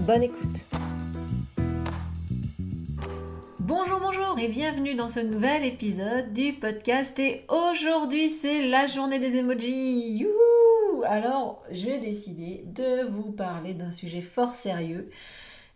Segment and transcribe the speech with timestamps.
[0.00, 0.64] Bonne écoute.
[3.58, 7.18] Bonjour, bonjour et bienvenue dans ce nouvel épisode du podcast.
[7.18, 10.18] Et aujourd'hui, c'est la journée des emojis.
[10.18, 15.06] Youhou Alors, je vais décider de vous parler d'un sujet fort sérieux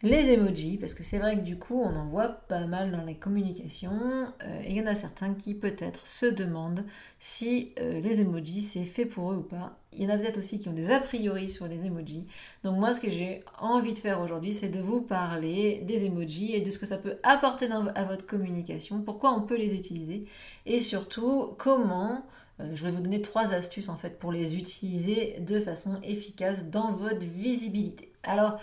[0.02, 3.02] les emojis, parce que c'est vrai que du coup on en voit pas mal dans
[3.02, 6.84] les communications, euh, il y en a certains qui peut-être se demandent
[7.18, 9.76] si euh, les emojis c'est fait pour eux ou pas.
[9.92, 12.26] Il y en a peut-être aussi qui ont des a priori sur les emojis.
[12.62, 16.54] Donc moi ce que j'ai envie de faire aujourd'hui c'est de vous parler des emojis
[16.54, 20.28] et de ce que ça peut apporter à votre communication, pourquoi on peut les utiliser,
[20.64, 22.24] et surtout comment...
[22.60, 26.66] Euh, je vais vous donner trois astuces en fait pour les utiliser de façon efficace
[26.66, 28.10] dans votre visibilité.
[28.24, 28.60] Alors,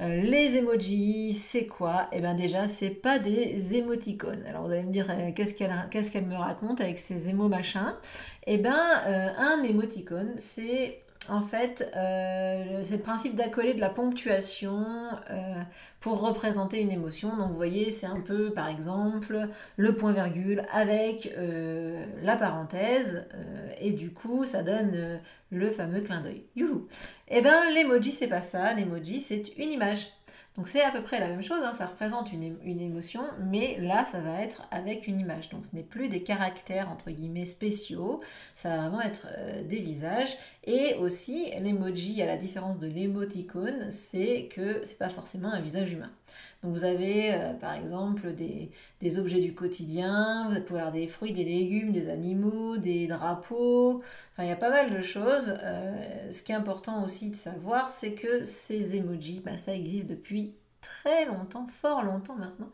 [0.00, 2.08] euh, les emojis, c'est quoi?
[2.12, 4.44] Eh bien déjà, c'est pas des émoticônes.
[4.46, 7.96] Alors vous allez me dire, euh, qu'est-ce qu'elle me raconte avec ces émo machin
[8.46, 8.78] Eh bien,
[9.38, 10.98] un émoticône, c'est
[11.28, 14.84] en fait, euh, c'est le principe d'accoler de la ponctuation
[15.30, 15.54] euh,
[16.00, 17.36] pour représenter une émotion.
[17.36, 23.26] Donc vous voyez, c'est un peu par exemple le point virgule avec euh, la parenthèse
[23.80, 26.44] et du coup ça donne le fameux clin d'œil.
[26.54, 26.86] Youhou
[27.28, 30.08] Eh bien l'emoji c'est pas ça, l'emoji c'est une image.
[30.56, 34.06] Donc c'est à peu près la même chose, hein, ça représente une, émotion, mais là
[34.10, 35.50] ça va être avec une image.
[35.50, 38.22] Donc ce n'est plus des caractères entre guillemets spéciaux,
[38.54, 39.26] ça va vraiment être
[39.64, 40.38] des visages.
[40.66, 45.92] Et aussi l'emoji, à la différence de l'émoticône, c'est que c'est pas forcément un visage
[45.92, 46.10] humain.
[46.62, 51.32] Donc vous avez euh, par exemple des, objets du quotidien, vous pouvez avoir des fruits,
[51.32, 53.98] des légumes, des animaux, des drapeaux,
[54.32, 55.54] enfin il y a pas mal de choses.
[55.62, 60.08] Euh, ce qui est important aussi de savoir, c'est que ces emojis, bah, ça existe
[60.08, 60.54] depuis
[61.02, 62.70] très longtemps, fort longtemps maintenant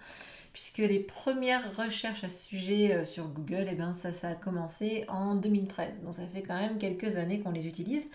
[0.52, 4.34] puisque les premières recherches à ce sujet euh, sur Google, eh ben, ça, ça a
[4.34, 6.02] commencé en 2013.
[6.02, 8.10] Donc ça fait quand même quelques années qu'on les utilise.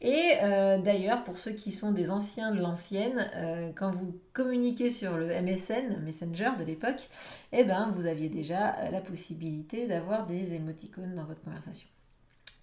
[0.00, 4.90] Et euh, d'ailleurs, pour ceux qui sont des anciens de l'ancienne, euh, quand vous communiquez
[4.90, 7.08] sur le MSN, Messenger de l'époque,
[7.52, 11.86] eh ben, vous aviez déjà la possibilité d'avoir des émoticônes dans votre conversation.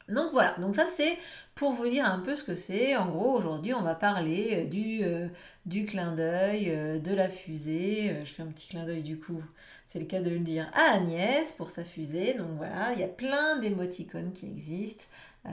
[0.09, 1.17] Donc voilà, ça c'est
[1.55, 2.95] pour vous dire un peu ce que c'est.
[2.95, 5.27] En gros, aujourd'hui, on va parler euh, du, euh,
[5.65, 8.15] du clin d'œil, euh, de la fusée.
[8.23, 9.41] je fais un petit clin d'œil du coup,
[9.87, 12.33] c'est le cas de le dire à Agnès pour sa fusée.
[12.33, 15.05] Donc voilà, il y a plein d'émoticônes qui existent.
[15.45, 15.49] Euh,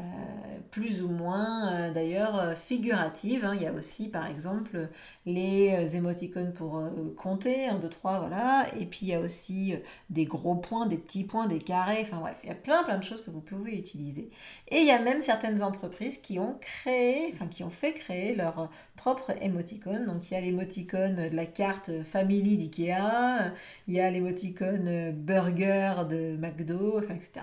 [0.72, 3.44] plus ou moins euh, d'ailleurs euh, figurative.
[3.44, 3.54] Hein.
[3.54, 4.88] Il y a aussi par exemple
[5.26, 6.82] les émoticônes pour
[7.16, 8.66] compter, 1, 2, 3, voilà.
[8.80, 9.76] Et puis il y a aussi
[10.10, 12.98] des gros points, des petits points, des carrés, enfin bref, il y a plein plein
[12.98, 14.28] de choses que vous pouvez utiliser.
[14.68, 18.34] Et il y a même certaines entreprises qui ont créé, enfin qui ont fait créer
[18.34, 20.04] leur propre émoticône.
[20.06, 23.52] Donc il y a l'émoticône de la carte Family d'IKEA,
[23.86, 27.42] il y a l'émoticône burger de McDo, enfin etc.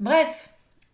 [0.00, 0.50] Bref,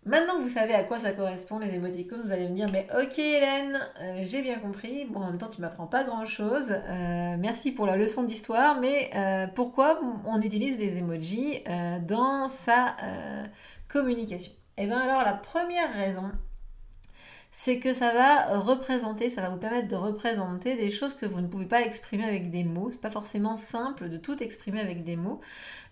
[0.06, 2.86] Maintenant que vous savez à quoi ça correspond les émoticônes, vous allez me dire mais
[2.96, 5.04] ok Hélène, euh, j'ai bien compris.
[5.04, 6.70] Bon en même temps tu m'apprends pas grand chose.
[6.70, 11.64] Euh, merci pour la leçon d'histoire, mais euh, pourquoi on utilise les emojis
[12.06, 12.94] dans sa
[13.88, 14.52] communication?
[14.76, 16.30] Eh bien alors la première raison,
[17.58, 21.40] c'est que ça va représenter, ça va vous permettre de représenter des choses que vous
[21.40, 22.90] ne pouvez pas exprimer avec des mots.
[22.90, 25.40] C'est pas forcément simple de tout exprimer avec des mots.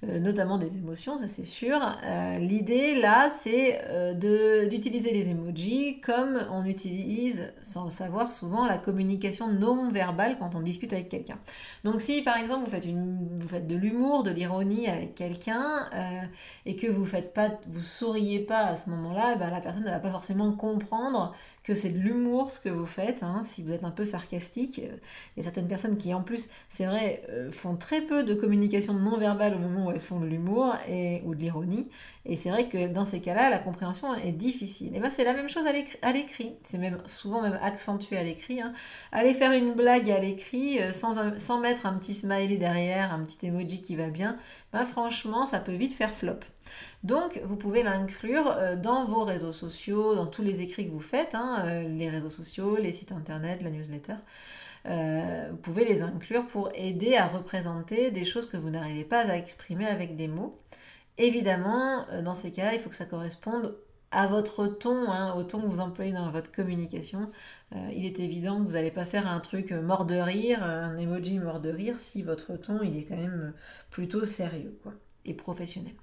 [0.09, 1.81] Euh, notamment des émotions, ça c'est sûr.
[2.05, 8.67] Euh, l'idée là, c'est euh, d'utiliser les emojis comme on utilise, sans le savoir souvent,
[8.67, 11.39] la communication non verbale quand on discute avec quelqu'un.
[11.85, 15.89] Donc si par exemple vous faites, une, vous faites de l'humour, de l'ironie avec quelqu'un
[16.67, 19.85] et que vous faites pas, vous souriez pas à ce moment-là, eh ben, la personne
[19.85, 21.35] ne va pas forcément comprendre
[21.65, 23.23] que c'est de l'humour ce que vous faites.
[23.23, 26.49] Hein, si vous êtes un peu sarcastique, il y a certaines personnes qui en plus,
[26.69, 30.27] c'est vrai, font très peu de communication non verbale au moment où elles font de
[30.27, 31.91] l'humour et, ou de l'ironie.
[32.27, 34.95] Et c'est vrai que dans ces cas-là, la compréhension est difficile.
[34.95, 36.55] Et bien c'est la même chose à l'écrit.
[36.63, 38.61] C'est même souvent même accentué à l'écrit.
[38.61, 38.73] Hein.
[39.13, 43.23] Aller faire une blague à l'écrit euh, sans, sans mettre un petit smiley derrière, un
[43.23, 44.39] petit emoji qui va bien,
[44.73, 46.41] ben franchement, ça peut vite faire flop.
[47.03, 51.01] Donc, vous pouvez l'inclure euh, dans vos réseaux sociaux, dans tous les écrits que vous
[51.01, 54.15] faites, hein, euh, les réseaux sociaux, les sites internet, la newsletter.
[54.87, 59.21] Euh, vous pouvez les inclure pour aider à représenter des choses que vous n'arrivez pas
[59.21, 60.55] à exprimer avec des mots.
[61.19, 63.77] Évidemment, euh, dans ces cas, il faut que ça corresponde
[64.11, 67.33] à votre ton, hein, au ton que vous employez dans votre communication,
[67.91, 71.41] il est évident que vous n'allez pas faire un truc mort de rire, un emoji
[71.41, 73.53] mort de rire, si votre ton est quand même
[73.91, 74.79] plutôt sérieux
[75.25, 75.95] et professionnel.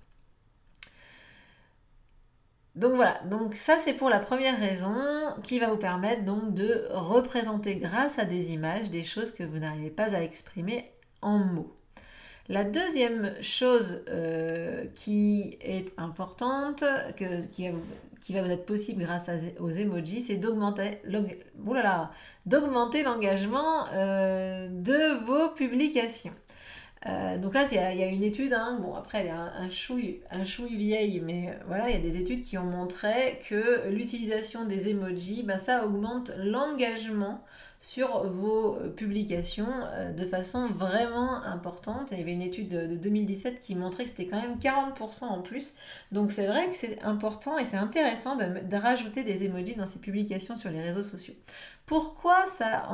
[2.81, 4.95] Donc voilà, donc ça c'est pour la première raison
[5.43, 9.59] qui va vous permettre donc de représenter grâce à des images des choses que vous
[9.59, 10.91] n'arrivez pas à exprimer
[11.21, 11.75] en mots.
[12.49, 16.83] La deuxième chose euh, qui est importante,
[17.15, 19.29] qui, va vous, être possible grâce
[19.59, 21.03] aux emojis, c'est d'augmenter
[23.03, 26.33] l'engagement euh, de vos publications.
[27.07, 28.77] Euh, donc là, il y, a une étude, hein.
[28.79, 29.69] bon après elle est un, un
[30.45, 34.89] chouille vieille, mais voilà, il y a des études qui ont montré que l'utilisation des
[34.89, 37.43] emojis, ben, ça augmente l'engagement
[37.81, 42.11] sur vos euh, publications euh, de façon vraiment importante.
[42.11, 45.41] Il y avait une étude de 2017 qui montrait que c'était quand même 40% en
[45.41, 45.73] plus.
[46.11, 49.97] Donc c'est vrai que c'est important et c'est intéressant de, rajouter des emojis dans ces
[49.97, 51.33] publications sur les réseaux sociaux.
[51.87, 52.87] Pourquoi ça,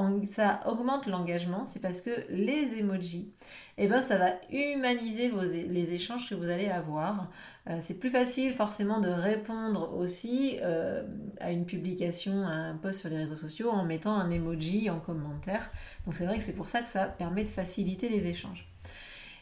[0.65, 1.65] augmente l'engagement?
[1.65, 3.31] C'est parce que les emojis,
[3.77, 5.31] eh ben, ça va humaniser
[5.67, 7.29] les échanges que vous allez avoir.
[7.69, 11.03] Euh, c'est plus facile forcément de répondre aussi euh,
[11.39, 14.99] à une publication, à un post sur les réseaux sociaux en mettant un emoji en
[14.99, 15.69] commentaire.
[16.05, 18.67] Donc c'est vrai que c'est pour ça que ça permet de faciliter les échanges.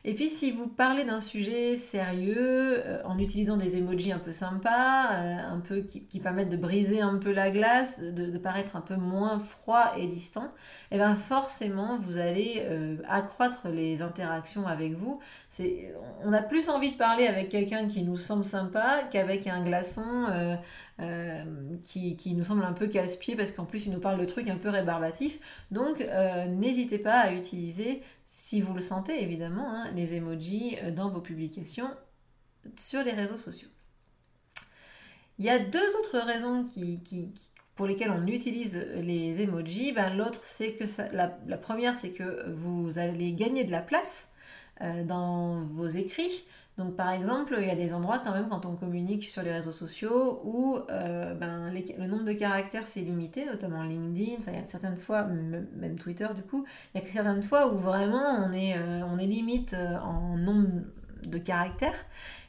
[0.07, 4.31] Et puis si vous parlez d'un sujet sérieux, euh, en utilisant des emojis un peu
[4.31, 8.81] sympas, euh, un peu qui, permettent de briser un peu la glace, de, paraître un
[8.81, 10.45] peu moins froid et distant,
[10.91, 15.19] et eh bien forcément vous allez euh, accroître les interactions avec vous.
[16.23, 20.03] on a plus envie de parler avec quelqu'un qui nous semble sympa qu'avec un glaçon
[21.83, 24.49] qui, qui, nous semble un peu casse-pied parce qu'en plus il nous parle de trucs
[24.49, 25.39] un peu rébarbatifs.
[25.71, 26.03] Donc
[26.47, 31.21] n'hésitez pas à utiliser si vous le sentez évidemment, hein, les emojis euh, dans vos
[31.21, 31.89] publications
[32.77, 33.69] sur les réseaux sociaux.
[35.37, 36.65] Il y a deux autres raisons
[37.75, 39.91] pour lesquelles on utilise les emojis.
[39.91, 44.29] Ben, L'autre, c'est que la, première, c'est que vous allez gagner de la place
[44.81, 46.45] euh, dans vos écrits.
[46.77, 49.51] Donc par exemple, il y a des endroits quand même quand on communique sur les
[49.53, 54.59] réseaux sociaux où euh, ben, le nombre de caractères c'est limité, notamment LinkedIn, enfin, il
[54.59, 58.45] y a certaines fois, même Twitter du coup, il y a certaines fois où vraiment
[58.45, 60.67] on est, euh, on est limite euh, en nombre
[61.27, 62.05] de caractères.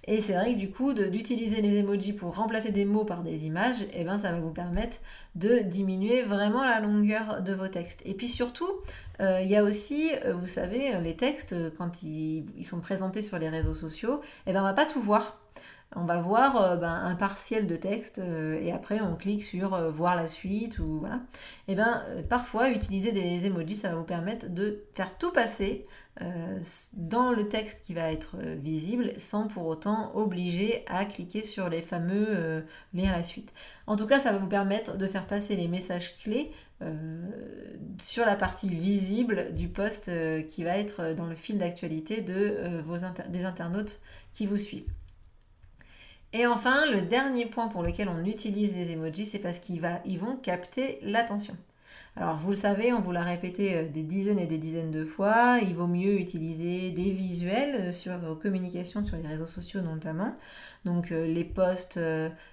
[0.08, 3.44] Et c'est vrai que du coup, d'utiliser les emojis pour remplacer des mots par des
[3.44, 4.98] images, et eh ben, ça va vous permettre
[5.34, 8.02] de diminuer vraiment la longueur de vos textes.
[8.04, 8.70] Et puis surtout,
[9.20, 13.38] euh, il y a aussi, euh, vous savez, les textes, quand ils, sont présentés sur
[13.38, 15.40] les réseaux sociaux, eh ben, on va pas tout voir.
[15.94, 20.16] On va voir euh, ben, un partiel de texte et après on clique sur voir
[20.16, 21.20] la suite ou voilà.
[21.68, 25.84] Et ben parfois utiliser des emojis ça va vous permettre de faire tout passer
[26.22, 26.58] euh,
[26.94, 31.68] dans le texte qui va être euh, visible sans pour autant obliger à cliquer sur
[31.68, 32.62] les fameux euh,
[32.94, 33.52] liens à la suite.
[33.86, 36.52] En tout cas, ça va vous permettre de faire passer les messages clés
[37.98, 40.10] sur la partie visible du post
[40.46, 43.98] qui va être dans le fil d'actualité des internautes
[44.34, 44.84] qui vous suivent.
[46.38, 50.36] Et enfin, le dernier point pour lequel on utilise les emojis, c'est parce qu'ils vont
[50.36, 51.56] capter l'attention.
[52.14, 55.04] Alors vous le savez, on vous l'a répété euh, des dizaines et des dizaines de
[55.04, 59.82] fois, il vaut mieux utiliser des visuels euh, sur vos communications sur les réseaux sociaux
[59.82, 60.34] notamment.
[60.86, 62.00] Donc euh, les posts,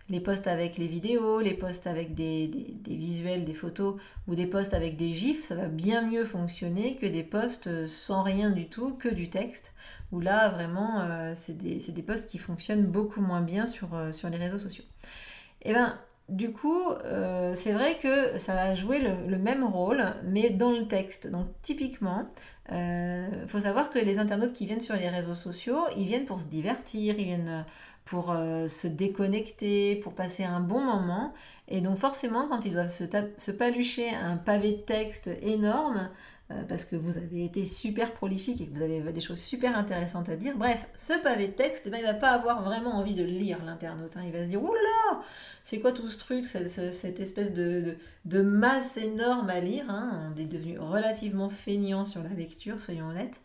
[0.10, 2.50] les posts avec les vidéos, les posts avec des,
[2.88, 3.96] visuels, des photos
[4.28, 8.24] ou des posts avec des gifs, ça va bien mieux fonctionner que des posts sans
[8.24, 9.74] rien du tout, que du texte,
[10.14, 11.06] où là vraiment
[11.36, 14.86] c'est des, des, posts qui fonctionnent beaucoup moins bien sur, sur les réseaux sociaux.
[15.64, 15.98] Eh bien,
[16.30, 20.88] du coup, euh, c'est vrai que ça va jouer le, même rôle, mais dans le
[20.88, 21.28] texte.
[21.28, 22.28] Donc typiquement,
[22.70, 26.26] il euh, faut savoir que les internautes qui viennent sur les réseaux sociaux, ils viennent
[26.26, 27.66] pour se divertir, ils viennent
[28.06, 31.34] pour euh, se déconnecter, pour passer un bon moment.
[31.68, 33.06] Et donc forcément, quand ils doivent se,
[33.38, 36.08] se palucher un pavé de texte énorme, euh,
[36.68, 40.30] parce que vous avez été super prolifique et que vous avez des choses super intéressantes
[40.30, 40.58] à dire.
[40.58, 43.60] Bref, ce pavé de texte, eh ben, il va pas avoir vraiment envie de lire
[43.66, 44.16] l'internaute.
[44.16, 44.24] Hein.
[44.26, 45.22] Il va se dire, oh là là,
[45.64, 47.96] c'est quoi tout ce truc, cette, espèce de,
[48.42, 49.86] masse énorme à lire.
[49.90, 50.32] Hein.
[50.34, 53.42] On est devenu relativement feignant sur la lecture, soyons honnêtes.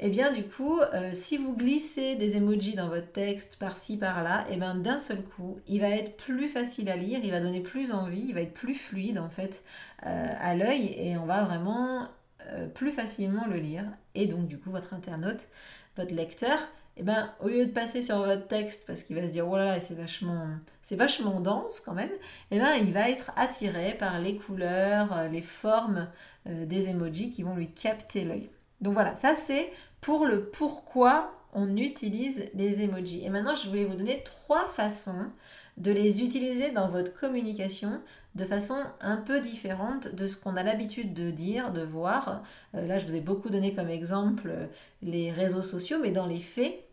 [0.00, 4.44] Eh bien du coup, euh, si vous glissez des emojis dans votre texte par-ci par-là,
[4.50, 7.60] eh bien d'un seul coup, il va être plus facile à lire, il va donner
[7.60, 9.62] plus envie, il va être plus fluide en fait
[10.04, 12.08] euh, à l'œil et on va vraiment
[12.46, 13.84] euh, plus facilement le lire.
[14.14, 15.48] Et donc, du coup, votre internaute,
[15.96, 16.58] votre lecteur,
[16.96, 19.56] eh ben, au lieu de passer sur votre texte parce qu'il va se dire oh
[19.56, 20.46] là c'est vachement
[20.80, 22.12] c'est vachement dense quand même
[22.52, 26.06] et eh ben il va être attiré par les couleurs euh, les formes
[26.46, 28.48] euh, des emojis qui vont lui capter l'œil
[28.80, 33.24] donc voilà ça c'est pour le pourquoi on utilise les emojis.
[33.24, 35.28] Et maintenant, je voulais vous donner trois façons
[35.76, 38.00] de les utiliser dans votre communication
[38.34, 42.42] de façon un peu différente de ce qu'on a l'habitude de dire, de voir.
[42.74, 44.66] Euh, là, je vous ai beaucoup donné comme exemple euh,
[45.02, 46.84] les réseaux sociaux, mais dans les faits,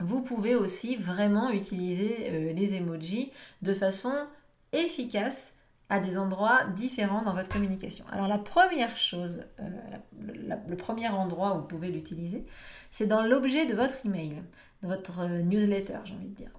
[0.00, 3.30] vous pouvez aussi vraiment utiliser euh, les emojis
[3.62, 4.12] de façon
[4.72, 5.54] efficace
[5.88, 8.04] à des endroits différents dans votre communication.
[8.10, 9.42] Alors la première chose,
[10.18, 12.46] le premier endroit où vous pouvez l'utiliser,
[12.90, 14.42] c'est dans l'objet de votre email,
[14.80, 16.50] de votre newsletter, j'ai envie de dire.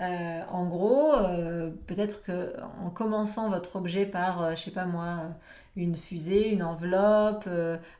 [0.00, 4.70] Euh, en gros, euh, peut-être que en commençant votre objet par, je euh, je sais
[4.70, 5.30] pas moi,
[5.76, 7.48] une fusée, une enveloppe,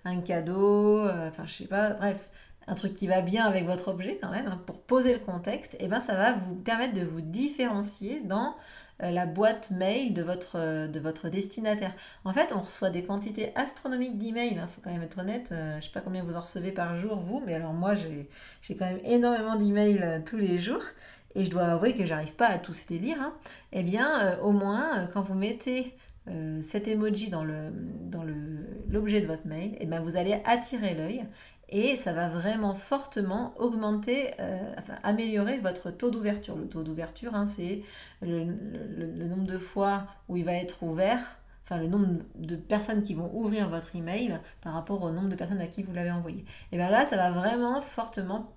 [0.04, 2.30] un cadeau, enfin je sais pas, bref,
[2.66, 5.76] un truc qui va bien avec votre objet quand même, hein, pour poser le contexte,
[5.80, 8.54] eh ben ça va vous permettre de vous différencier dans
[9.00, 11.92] la boîte mail de votre, de votre destinataire.
[12.24, 15.50] En fait, on reçoit des quantités astronomiques d'emails, il hein, faut quand même être honnête.
[15.52, 18.76] je ne sais pas combien vous en recevez par jour, vous, mais alors moi, j'ai
[18.76, 20.82] quand même énormément d'emails tous les jours
[21.34, 23.34] et je dois avouer que j'arrive pas à tous les lire, hein,
[23.72, 25.94] eh bien, euh, au moins, euh, quand vous mettez
[26.28, 27.72] euh, cet emoji dans l'objet
[28.10, 31.24] dans le, de votre mail, eh bien, vous allez attirer l'œil
[31.70, 34.30] et ça va vraiment fortement augmenter,
[34.78, 36.56] enfin améliorer votre taux d'ouverture.
[36.56, 37.82] Le taux d'ouverture, hein, c'est
[38.22, 38.44] le,
[39.26, 41.20] nombre de fois où il va être ouvert,
[41.64, 45.34] enfin le nombre de personnes qui vont ouvrir votre email par rapport au nombre de
[45.34, 46.46] personnes à qui vous l'avez envoyé.
[46.72, 48.50] Et bien là, ça va vraiment fortement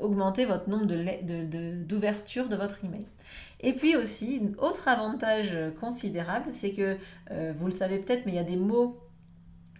[0.00, 3.06] augmenter votre nombre d'ouvertures de, de, de, votre email.
[3.60, 6.96] Et puis aussi, autre avantage considérable, c'est que,
[7.30, 8.98] euh, vous le savez peut-être, mais il y a des mots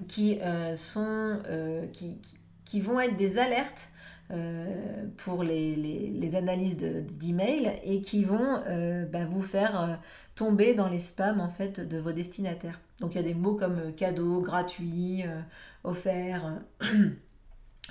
[0.09, 2.19] qui, euh, sont, euh, qui,
[2.65, 3.89] qui, vont être des alertes
[5.17, 8.63] pour les, les, les analyses d'email et qui vont
[9.11, 9.99] bah, vous faire
[10.37, 12.81] tomber dans les spams en fait de vos destinataires.
[13.01, 15.25] Donc il y a des mots comme cadeau, gratuit,
[15.83, 16.61] offert.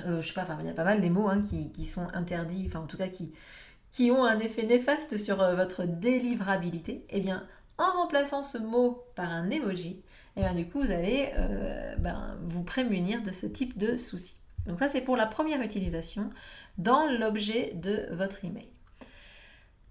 [0.05, 2.65] Euh, je sais pas, il y a pas mal des mots hein, qui, sont interdits,
[2.67, 7.45] enfin en tout cas qui, ont un effet néfaste sur euh, votre délivrabilité, eh bien,
[7.77, 10.01] en remplaçant ce mot par un emoji,
[10.35, 14.35] eh bien, du coup, vous allez euh, ben, vous prémunir de ce type de soucis.
[14.67, 16.29] Donc ça, c'est pour la première utilisation
[16.77, 18.71] dans l'objet de votre email.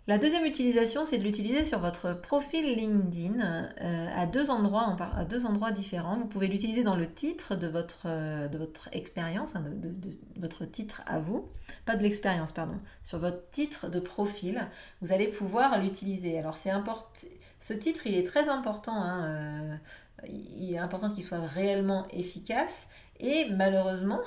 [0.09, 5.27] La deuxième utilisation, c'est de l'utiliser sur votre profil LinkedIn euh, à, deux endroits, à
[5.27, 6.17] deux endroits différents.
[6.17, 8.49] Vous pouvez l'utiliser dans le titre de votre, euh,
[8.93, 9.93] expérience, hein, de,
[10.39, 11.47] votre titre à vous,
[11.85, 14.67] pas de l'expérience, pardon, sur votre titre de profil.
[15.03, 16.39] Vous allez pouvoir l'utiliser.
[16.39, 17.07] Alors c'est important,
[17.61, 18.95] ce titre, il est très important.
[18.95, 19.77] Hein, euh,
[20.27, 22.87] il est important qu'il soit réellement efficace
[23.21, 24.21] et malheureusement,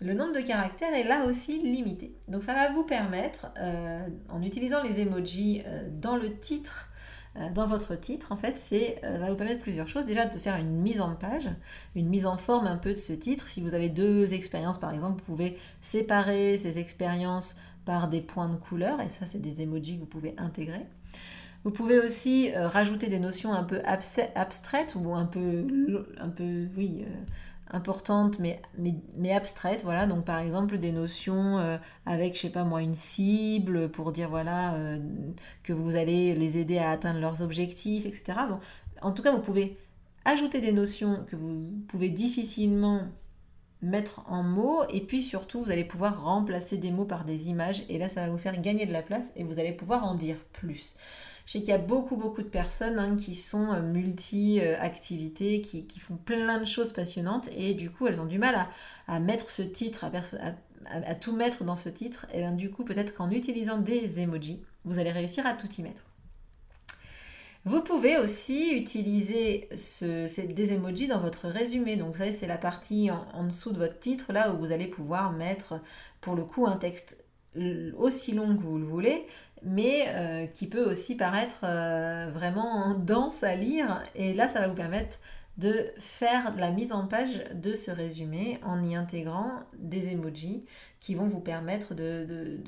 [0.00, 2.14] le nombre de caractères est là aussi limité.
[2.28, 6.88] Donc ça va vous permettre, euh, en utilisant les emojis euh, dans le titre,
[7.36, 10.06] euh, dans votre titre, en fait, ça va vous permettre plusieurs choses.
[10.06, 11.50] Déjà de faire une mise en page,
[11.94, 13.46] une mise en forme un peu de ce titre.
[13.46, 17.54] Si vous avez deux expériences, par exemple, vous pouvez séparer ces expériences
[17.84, 20.86] par des points de couleur, et ça, c'est des emojis que vous pouvez intégrer.
[21.62, 27.04] Vous pouvez aussi rajouter des notions un peu abstraites ou un peu, un peu oui,
[27.72, 28.60] importantes mais,
[29.34, 29.82] abstraites.
[29.84, 34.12] Voilà, donc par exemple des notions euh, avec, je sais pas moi, une cible pour
[34.12, 34.98] dire voilà euh,
[35.64, 38.38] que vous allez les aider à atteindre leurs objectifs, etc.
[38.48, 38.58] Bon,
[39.02, 39.74] en tout cas, vous pouvez
[40.24, 43.02] ajouter des notions que vous pouvez difficilement
[43.82, 47.82] mettre en mots et puis surtout vous allez pouvoir remplacer des mots par des images
[47.88, 50.14] et là ça va vous faire gagner de la place et vous allez pouvoir en
[50.14, 50.94] dire plus.
[51.50, 55.98] Je sais qu'il y a beaucoup, beaucoup de personnes hein, qui sont euh, multi-activités, qui,
[55.98, 58.68] font plein de choses passionnantes et du coup, elles ont du mal
[59.08, 62.26] à, mettre ce titre, à, tout mettre dans ce titre.
[62.32, 65.82] Et bien du coup, peut-être qu'en utilisant des emojis, vous allez réussir à tout y
[65.82, 66.09] mettre.
[67.66, 71.96] Vous pouvez aussi utiliser des emojis dans votre résumé.
[71.96, 74.86] Donc, vous savez, c'est la partie en, dessous de votre titre, là où vous allez
[74.86, 75.80] pouvoir mettre,
[76.22, 77.22] pour le coup, un texte
[77.98, 79.26] aussi long que vous le voulez,
[79.62, 84.02] mais euh, qui peut aussi paraître euh, vraiment dense à lire.
[84.14, 85.18] Et là, ça va vous permettre
[85.58, 90.64] de faire la mise en page de ce résumé en y intégrant des emojis
[91.00, 92.60] qui vont vous permettre de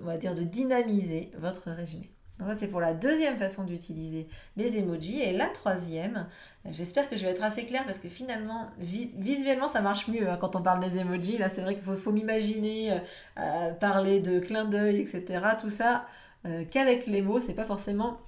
[0.00, 2.10] on va dire, de dynamiser votre résumé.
[2.38, 5.20] Donc ça, c'est pour la deuxième façon d'utiliser les emojis.
[5.20, 6.26] Et la troisième,
[6.70, 10.36] j'espère que je vais être assez claire parce que finalement, visuellement, ça marche mieux hein,
[10.40, 11.38] quand on parle des emojis.
[11.38, 12.98] Là, c'est vrai qu'il faut, m'imaginer euh,
[13.38, 15.42] euh, parler de clin d'œil, etc.
[15.60, 16.06] Tout ça,
[16.46, 18.18] euh, qu'avec les mots, c'est pas forcément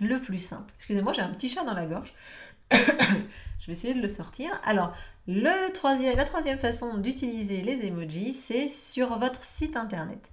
[0.00, 0.72] le plus simple.
[0.76, 2.12] Excusez-moi, j'ai un petit chat dans la gorge.
[2.72, 4.50] je vais essayer de le sortir.
[4.64, 4.94] Alors,
[5.28, 10.30] la troisième façon d'utiliser les emojis, c'est sur votre site internet.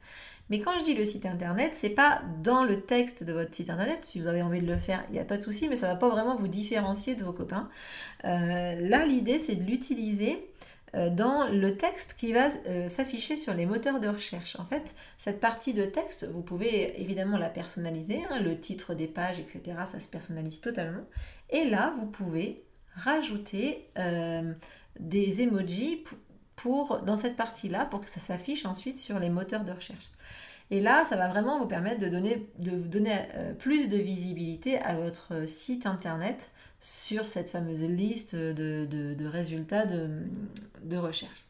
[0.49, 3.69] Mais quand je dis le site internet, c'est pas dans le texte de votre site
[3.69, 3.99] internet.
[4.03, 5.87] Si vous avez envie de le faire, il n'y a pas de souci, mais ça
[5.87, 7.69] va pas vraiment vous différencier de vos copains.
[8.25, 10.37] Euh, là, l'idée, c'est de l'utiliser
[10.93, 14.55] euh, dans le texte qui va euh, s'afficher sur les moteurs de recherche.
[14.59, 19.07] En fait, cette partie de texte, vous pouvez évidemment la personnaliser, hein, le titre des
[19.07, 21.05] pages, etc., ça se personnalise totalement.
[21.49, 22.63] Et là, vous pouvez
[22.95, 23.89] rajouter
[24.99, 26.03] des emojis
[26.55, 30.11] pour, dans cette partie-là pour que ça s'affiche ensuite sur les moteurs de recherche.
[30.71, 34.95] Et là, ça va vraiment vous permettre de donner, donner euh, plus de visibilité à
[34.95, 41.44] votre site internet sur cette fameuse liste de, résultats de recherche.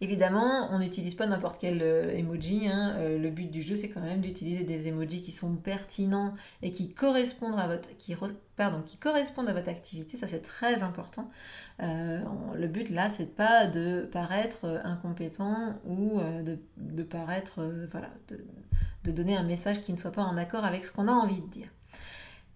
[0.00, 2.68] Évidemment, on n'utilise pas n'importe quel euh, emoji.
[2.68, 2.94] Hein.
[2.98, 6.70] Euh, le but du jeu, c'est quand même d'utiliser des emojis qui sont pertinents et
[6.70, 7.88] qui correspondent à votre,
[9.68, 10.16] activité.
[10.16, 11.30] Ça, c'est très important.
[11.82, 12.20] Euh,
[12.54, 18.10] le but là, c'est pas de paraître incompétent ou de, paraître, voilà,
[19.04, 21.40] de donner un message qui ne soit pas en accord avec ce qu'on a envie
[21.40, 21.68] de dire.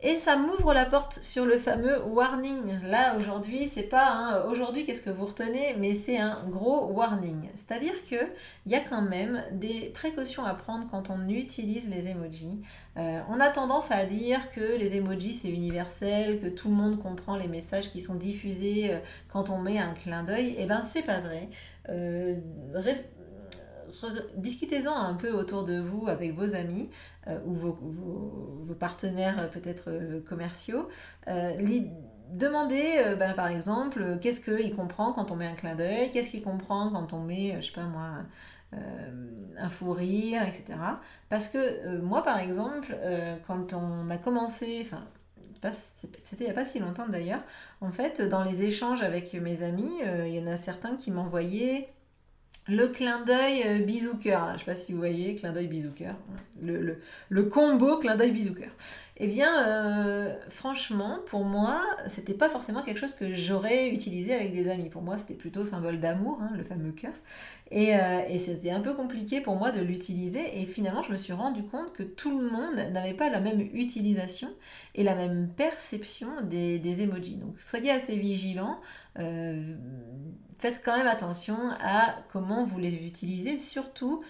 [0.05, 2.81] Et ça m'ouvre la porte sur le fameux warning.
[2.83, 7.49] Là, aujourd'hui, c'est pas hein, aujourd'hui qu'est-ce que vous retenez, mais c'est un gros warning.
[7.55, 8.29] C'est-à-dire qu'il
[8.67, 12.61] y a quand même des précautions à prendre quand on utilise les emojis.
[12.97, 16.99] Euh, on a tendance à dire que les emojis c'est universel, que tout le monde
[16.99, 20.57] comprend les messages qui sont diffusés euh, quand on met un clin d'œil.
[20.59, 21.49] Eh ben, c'est pas vrai.
[21.91, 22.35] Euh,
[24.37, 26.91] discutez-en un peu autour de vous avec vos amis
[27.29, 30.89] euh, ou vos, partenaires euh, peut-être euh, commerciaux.
[32.31, 36.43] demandez ben, par exemple qu'est-ce qu'il comprend quand on met un clin d'œil, qu'est-ce qu'il
[36.43, 38.09] comprend quand on met, je sais pas moi,
[39.59, 40.79] un fou rire, etc.
[41.29, 42.97] Parce que moi par exemple,
[43.47, 45.05] quand on a commencé, enfin
[45.73, 47.43] c'était il n'y a pas si longtemps d'ailleurs,
[47.83, 51.89] en fait dans les échanges avec mes amis, il y en a certains qui m'envoyaient
[52.69, 55.67] le clin d'œil euh, bisou cœur, je ne sais pas si vous voyez, clin d'œil
[55.67, 56.15] bisou cœur,
[56.63, 56.97] le,
[57.29, 58.71] le, combo clin d'œil bisou cœur.
[59.17, 64.53] Eh bien, euh, franchement, pour moi, c'était pas forcément quelque chose que j'aurais utilisé avec
[64.53, 64.89] des amis.
[64.91, 67.13] Pour moi, c'était plutôt symbole d'amour, hein, le fameux cœur.
[67.75, 70.61] Et, euh, et c'était un peu compliqué pour moi de l'utiliser.
[70.61, 73.61] Et finalement, je me suis rendu compte que tout le monde n'avait pas la même
[73.73, 74.49] utilisation
[74.95, 77.37] et la même perception des, des emojis.
[77.37, 78.79] Donc, soyez assez vigilants
[80.63, 84.23] faites quand même attention à comment vous les utilisez, surtout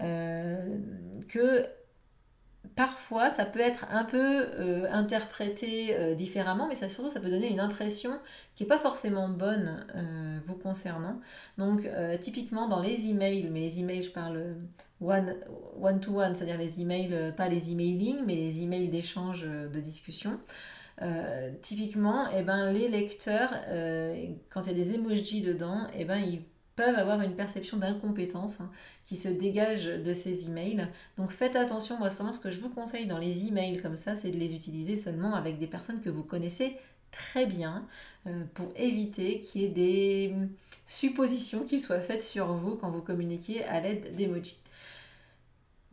[0.00, 0.78] euh,
[1.28, 1.66] que
[2.76, 7.30] parfois ça peut être un peu euh, interprété euh, différemment, mais ça surtout ça peut
[7.30, 8.18] donner une impression
[8.54, 9.84] qui n'est pas forcément bonne
[10.44, 11.20] vous concernant.
[11.58, 11.88] Donc
[12.20, 14.56] typiquement dans les emails, mais les emails je parle
[15.00, 15.34] one,
[15.80, 20.38] one to one, c'est-à-dire les emails, pas les emailing, mais les emails d'échange de discussion.
[21.02, 26.04] Euh, typiquement, eh ben, les lecteurs, euh, quand il y a des emojis dedans, eh
[26.04, 26.42] ben, ils
[26.80, 28.70] peuvent avoir une perception d'incompétence hein,
[29.04, 30.88] qui se dégage de ces emails.
[31.18, 34.16] Donc faites attention, moi vraiment ce que je vous conseille dans les emails comme ça,
[34.16, 36.78] c'est de les utiliser seulement avec des personnes que vous connaissez
[37.10, 37.86] très bien
[38.26, 40.34] euh, pour éviter qu'il y ait des
[40.86, 44.56] suppositions qui soient faites sur vous quand vous communiquez à l'aide d'emojis.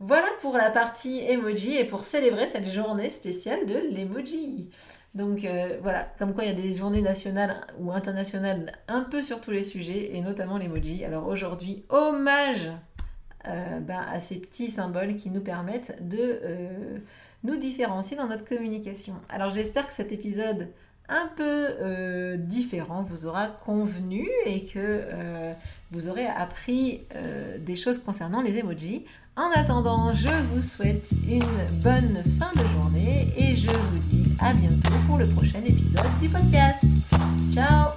[0.00, 4.70] Voilà pour la partie emoji et pour célébrer cette journée spéciale de l'emoji.
[5.14, 9.22] Donc euh, voilà, comme quoi il y a des journées nationales ou internationales un peu
[9.22, 11.04] sur tous les sujets et notamment l'emoji.
[11.04, 12.70] Alors aujourd'hui, hommage
[13.48, 16.98] euh, ben, à ces petits symboles qui nous permettent de euh,
[17.42, 19.14] nous différencier dans notre communication.
[19.30, 20.68] Alors j'espère que cet épisode
[21.10, 25.06] un peu différent vous aura convenu et que
[25.90, 27.00] vous aurez appris
[27.60, 29.06] des choses concernant les emojis.
[29.34, 34.52] En attendant, je vous souhaite une bonne fin de journée et je vous dis à
[34.52, 36.84] bientôt pour le prochain épisode du podcast.
[37.52, 37.92] Ciao